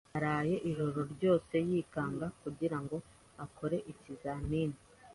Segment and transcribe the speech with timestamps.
[0.13, 2.97] Yaraye ijoro ryose yikanga kugira ngo
[3.45, 4.77] akore ikizamini.